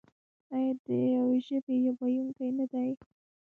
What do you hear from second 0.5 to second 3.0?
آیا د یوې ژبې ویونکي نه دي؟